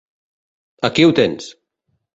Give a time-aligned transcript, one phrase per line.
[0.89, 1.55] Aquí ho tens!